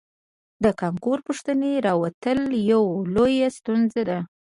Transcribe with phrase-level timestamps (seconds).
[0.63, 2.39] د کانکور پوښتنې راوتل
[2.71, 4.19] یوه لویه ستونزه ده